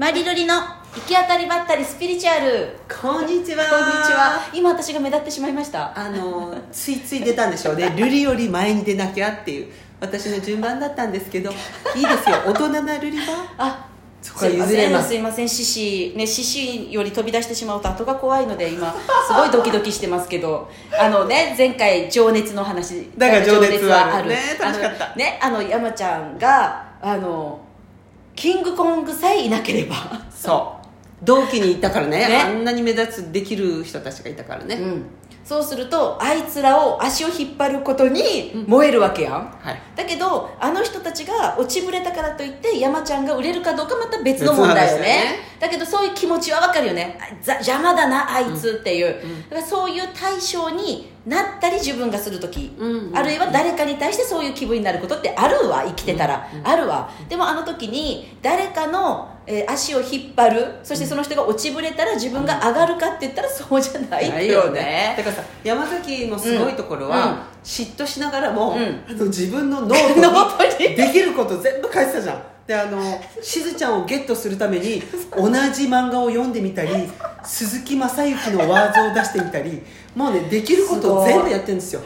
[0.00, 0.62] マリルリの行
[1.06, 2.74] き当たりばったりスピリチュアル。
[2.88, 3.66] こんにちは。
[3.66, 4.48] こんにちは。
[4.50, 5.92] 今私が目立ってしまいました。
[5.94, 7.94] あのついつい出たんでしょうね。
[7.98, 9.70] ルリより前に出なきゃっていう。
[10.00, 11.50] 私の順番だったんですけど。
[11.50, 12.36] いいですよ。
[12.46, 13.54] 大人なルリは？
[13.58, 13.90] あ
[14.22, 15.08] そこは譲れます。
[15.08, 15.48] すいません。
[15.50, 20.70] 獅子ね獅子より飛び出してしまうと後が怖いので今すごいドキドキしてますけど。
[20.98, 23.10] あのね前回情熱の話。
[23.18, 24.30] だから情熱はある。
[24.30, 25.14] ね楽しかった。
[25.14, 27.66] ねあの山ちゃんがあの
[28.40, 29.96] キングコングさえいなければ。
[30.30, 30.86] そう。
[31.22, 32.26] 同期にいたからね。
[32.26, 32.36] ね。
[32.38, 35.04] あんなに目立つできる人たちがいたからね、うん
[35.50, 39.82] そうするとあいつらを足を引っ張ることに燃えるわけやん、はい。
[39.96, 45.02] だけどあの人たちが落ちぶれたからといって山ちゃんが売れるかどうかまた別の問題よね。
[45.02, 45.22] ね。
[45.58, 47.18] だけどそういう気持ちはわかるよね。
[47.44, 49.42] 邪魔だなあいつっていう、ん。
[49.50, 57.10] だからそういう対象になったり自分がする時、うんうんあるいは誰かに対してそういう気分になることってあるわ生きてたら、あるわ。
[57.28, 60.66] でもあの時に誰かの、えー足を引っ張る。
[60.84, 64.48] そしてその人が落ちぶれたら自分が上がるかって言ったらそうじゃない。
[64.48, 65.14] よね。
[65.16, 67.34] だからさ山崎のすごいところは、うん。
[67.64, 69.00] 嫉妬しながらも、うん。
[69.08, 70.90] あの自分のノートに。
[70.90, 72.42] にできること全部書いてたじゃん。
[72.70, 75.02] であのしずちゃんをゲットするために
[75.36, 76.90] 同じ漫画を読んでみたり
[77.42, 79.82] 鈴木雅之のワードを出してみたり
[80.14, 82.02] もうねできることを全部やってるんですよ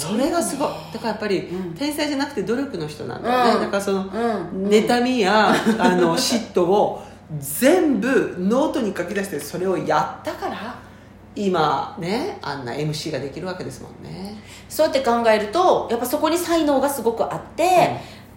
[0.00, 0.68] それがすごい。
[0.92, 1.74] だからやっぱり、うん。
[1.74, 3.60] 天才じゃなくて努力の人なんだよね、うん。
[3.62, 4.68] だからその、うん。
[4.68, 7.02] 妬みやあの 嫉妬を
[7.38, 10.76] 全部ノートに書き出してそれをやったから
[11.34, 14.36] 今ねあんな MC ができるわけですもんね。
[14.68, 17.64] そうやって考えるとやっぱそこに才能がすごくあって、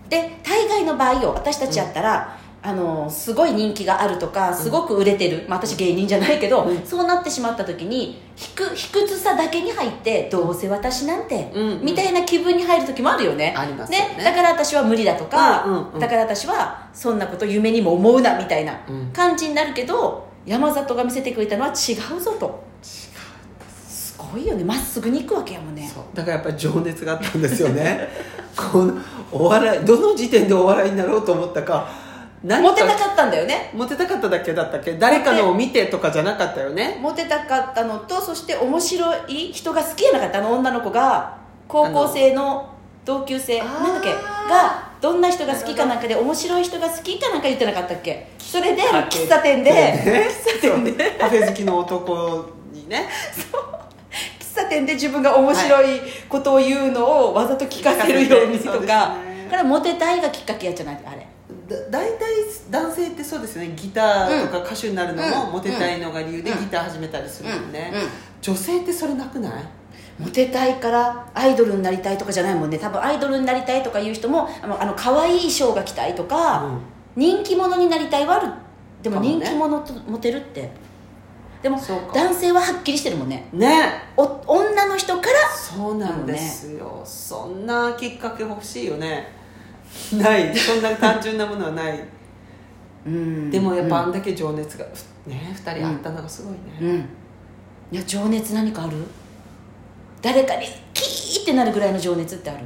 [0.09, 2.37] で大概の場合よ私たちやったら、
[2.67, 6.85] あのすごい人気があるとかすごく売れてる、まあ、私芸人じゃないけど、うん。
[6.85, 11.49] そうなってしまった時に卑屈卑屈さだけに入ってどうせ私なんて、
[11.81, 13.55] みたいな気分に入る時もあるよね。
[13.55, 14.21] ありますよね。
[14.21, 15.65] だから私は無理だとか、
[15.97, 19.11] だから私はそんなこと夢にも思うなみたいなうん。
[19.13, 22.63] 感じになるけど、山里が見せてくれたのは違うぞと。
[22.81, 24.65] すごいよね。
[24.65, 25.89] まっすぐに行くわけやもんね。
[26.13, 28.09] だからやっぱり情熱があったんですよね。
[28.57, 28.95] この
[29.31, 32.06] お笑いどの時点でお笑いになろうと思ったか何
[32.43, 33.71] モテたかったんだよね。
[33.73, 34.93] モテたかっただけだったっけ？
[34.93, 36.97] 誰かのを見てとかじゃなかったよね？
[37.01, 41.37] モテたかったのとそして面白い人が好きやなかったあの女の子が
[41.67, 42.69] 高校生の
[43.05, 44.11] 同級生なんだっけ？
[44.13, 48.27] がどんな人が好きかなんかで面白い人が好きかなんか言ってなかったっけ？
[48.37, 51.11] それで喫茶店でね喫茶店で。
[51.19, 53.09] カフェ好きの男にね。
[54.39, 58.77] 喫茶店で自分が面白いことを言うのをわざと聞かせるようにとか。
[58.79, 58.85] ね。
[58.85, 60.99] だからモテたいがきっかけやじゃない？
[61.05, 61.27] あれ。
[61.67, 62.16] だ大体
[62.69, 63.73] 男性ってそうですよね。
[63.75, 65.51] ギターとか歌手になるのもうん。
[65.53, 66.59] モテたいのが理由でうん。
[66.59, 68.01] ギター始めたりするもんね、うん。
[68.01, 68.07] うん。
[68.41, 69.63] 女性ってそれなくない？
[70.19, 72.79] モテたいからアイドルになりたいとかじゃないもんね。
[72.79, 76.79] 多分アイドルになりたいとかいう人もあのあの可愛い衣装が着たいとか、
[77.15, 78.51] 人気者になりたいはある。
[79.03, 80.71] でも人気者とモテるって。
[81.61, 83.47] でも男性ははっきりしてるもんね。
[83.51, 83.91] ね。
[84.15, 89.27] お女の人からそうなんですよ、そんなきっかけ欲しいよね。
[90.13, 90.55] ない。
[90.55, 92.07] そんな単純なものはない、うん
[93.51, 94.11] でもやっぱあうん。
[94.11, 94.85] だけ情熱が、
[95.25, 96.95] ふね2人あったのがすごいね、うん。
[97.91, 98.97] いや情熱何かある？
[100.21, 102.65] 誰かにキーってなるぐらいの情熱ってある？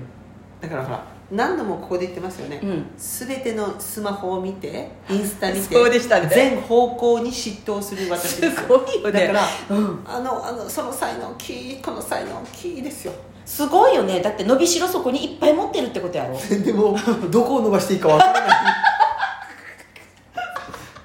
[0.60, 2.86] だからほら何度もここで言ってますよね、うん。
[2.98, 9.28] 全てのスマホを見てインスタ見てそうでしたね全方向に嫉妬する私ですすごいよね。
[9.28, 9.34] だか
[9.70, 10.04] ら、うん。
[10.06, 13.14] あのあのその才能大きいこの才能大きいですよ。
[13.46, 14.22] すごいよね。
[14.22, 16.38] だって伸びしろそこにいっぱい持ってるってことやろ。
[16.64, 16.98] でも
[17.30, 18.52] どこを伸ばしていいかわからない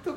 [0.04, 0.12] ど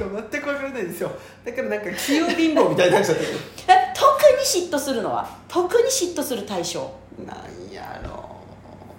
[0.00, 1.10] こを伸ばしていいか全くわからないんですよ。
[1.44, 3.28] だからなんか器用貧乏みたいになっちゃってる。
[3.68, 5.28] え 特に嫉妬するのは？
[5.48, 6.90] 特に嫉妬する対象？
[7.26, 8.24] なんやろ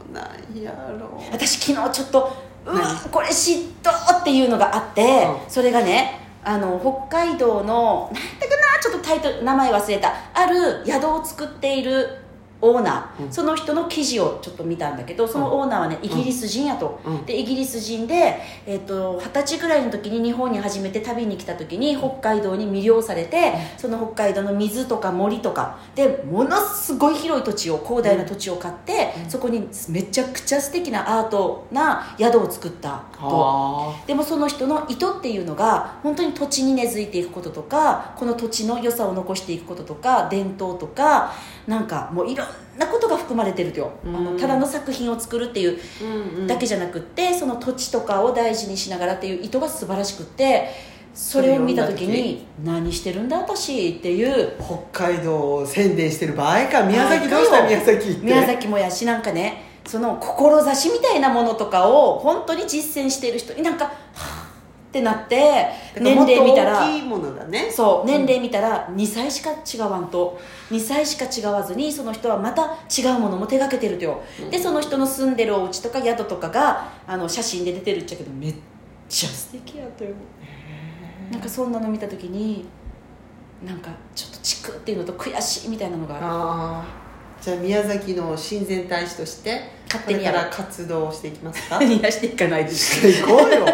[0.10, 0.14] う。
[0.14, 1.32] なんやろう。
[1.32, 2.32] 私昨日ちょっと
[2.66, 3.10] うわ何？
[3.10, 3.92] これ嫉妬
[4.22, 5.50] っていうのがあって、うん。
[5.50, 6.80] それがねあの
[7.10, 8.80] 北海道のなんだかな？
[8.82, 10.14] ちょっとタイトル名前忘れた。
[10.34, 12.08] ある宿を作っている
[12.62, 13.32] オーナー、うん。
[13.32, 17.26] その人の記事をちょっと見たんだけどそのオーナーはねイギリス人やと、うん。
[17.26, 25.78] でイギリス人でえっと二十歳ぐらいの時に日本に初めて旅に来た時に北海道に魅了されて、その北海道の水とか森とか。
[25.96, 33.26] でものすごい広い土地を広大な土地を買って、そこにめちゃくちゃ素敵なアートな宿を作ったと。
[33.26, 41.34] はでもその人の意図っていうのが本当に土地に根付いていくこととかこの土地の良さを残していくこととか伝統とか
[41.68, 42.45] なんかもういろ
[42.76, 43.80] んなことが含まれてると。
[43.80, 44.16] よ、うん。
[44.16, 50.70] あのただの作品を作るっていうだけじゃなくってその土地とかを大事にしながらっていう意図が素晴らしくって
[51.16, 54.54] それを見た時に何してるんだ私っていう
[54.92, 63.94] 北海道を宣伝してる場合か宮崎どうした宮崎宮崎もやしなんかねその志みたいなものとかを本当に実践している人になんか
[64.96, 65.68] っってなって
[66.00, 67.70] 年齢見たら大きいものだね。
[67.70, 70.40] そう年齢見たら2歳しか違わんと。
[70.72, 78.56] 2歳しか違わずにその人はまた違うものも手がけてるとよ、でその人の住んでるお家とか宿とかがあの写真で出てるっちゃけどめっ
[79.10, 80.12] ちゃ素敵やとよ。
[81.32, 82.66] なんかそんなの見た時に
[83.66, 86.26] なんかちょっとチクっていうのと悔しいみたいなのがある。
[86.26, 87.06] ああ
[87.42, 91.82] じゃあ宮崎の親善大使として勝手にやら活動をしていきますか？
[91.84, 93.06] いやしていかないです。
[93.22, 93.66] 行こうよ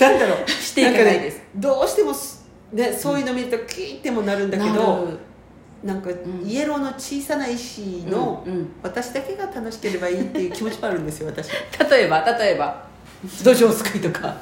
[0.00, 0.50] なんだろう。
[0.50, 1.38] していかないです。
[1.38, 5.18] ね、どうしてもすねそういうの見るとキーってもなるんだけなどる
[5.84, 6.46] なんかん。
[6.46, 8.72] イエローの小さな石の、うんうん。
[8.82, 11.50] 私だけが楽しければいいっていう気持ちもあるんですよ私。
[11.90, 12.84] 例えば例えば。
[13.42, 14.34] 土壌すくいとか。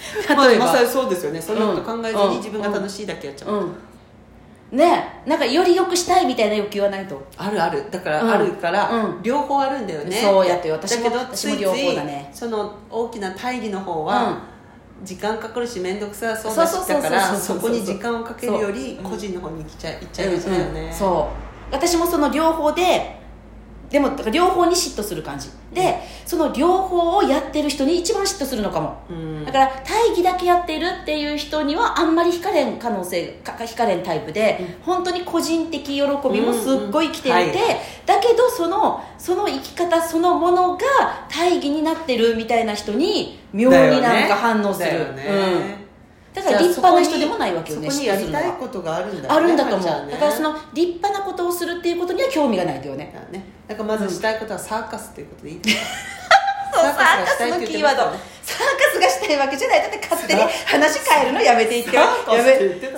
[0.28, 1.40] 例えば、まあまさにそうですよね。
[1.40, 2.30] そんなこと考えずうん。
[2.30, 4.76] に自分が楽しいだけやっちゃう、うん。
[4.76, 7.22] ねなんかより良くしたいみたいな欲求はないと。
[7.36, 7.84] あるある。
[7.90, 8.30] だからうん。
[8.30, 9.22] あるから、うん。
[9.22, 10.16] 両方あるんだよね。
[10.16, 12.30] そうやってよ私もだけど私も両方だね。
[12.32, 14.38] その大きな大義の方は、
[15.02, 21.30] 時間かかるし面倒くさそうだしだからそこに時間をかけるより個人の方に行っちゃいちゃいがちだよね、そ
[21.70, 21.72] う。
[21.72, 23.19] 私もその両方で
[23.90, 25.48] でもだから両方に嫉妬する感じ。
[25.74, 29.02] でその両方をやってる人に一番嫉妬するのかも。
[29.10, 29.44] うん。
[29.44, 37.76] だから大義だけやってるっていう人にはあんまり惹かれん可能性か惹かれんタイプで、本当に個人的喜びもすっごい来ていて、うんうんはい。
[38.06, 40.80] だけどそのその生き方そのものが
[41.28, 44.90] 大義になってるみたいな人に妙になんか反応する。
[44.90, 45.24] だよね。
[45.74, 45.89] うん
[46.34, 50.12] だから立派な人でもないわけよねそこにやりたいことがあるんだよねあるんだと思う、ね。
[50.12, 53.12] だからその立派なことをするっていうことには興味がないとよね。
[53.14, 53.44] だね。
[53.66, 55.60] だからまずしたいことはサーカスっていうことでいい？
[56.72, 56.94] サー
[57.24, 58.02] カスのキーワード。
[58.02, 58.16] サーカ
[58.92, 59.80] スがしたいわけじゃない。
[59.80, 62.02] だって勝手に話変えるのやめていってよ。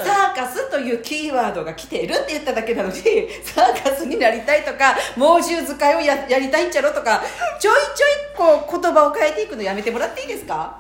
[0.05, 2.95] サーカスというキーワードが来ているって言っただけなのに
[3.45, 7.23] サーカスになりたいとか猛獣使いをややりたいんちゃろとか
[7.59, 10.77] ちょいちょいこう言葉を変えていくのやめてもらっていいですか？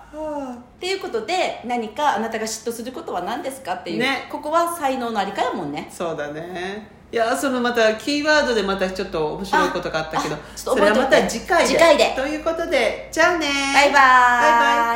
[0.82, 4.26] っていうことで何かあなたが嫉妬することは何ですかっていう、ね。
[4.29, 5.88] ここは才能のありかやもんね。
[5.88, 6.88] そうだね。
[7.12, 11.69] いやそのまたキーワードでまたちょっと面白いことがあったけどそれはまた次回で。
[11.69, 12.12] 次回で。
[12.17, 13.46] ということでじゃあね。
[13.73, 13.99] バイバ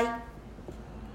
[0.01, 0.03] ーイ。
[0.03, 0.26] バイバイ